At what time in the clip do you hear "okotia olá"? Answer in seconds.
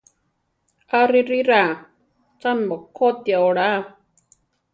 2.75-3.71